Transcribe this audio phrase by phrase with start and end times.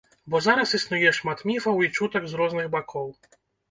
[0.33, 3.19] Бо зараз існуе шмат міфаў і чутак з розных бакоў.